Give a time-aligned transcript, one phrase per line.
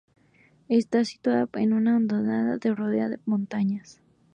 [0.69, 4.01] Está situado en una hondonada rodeada por montañas.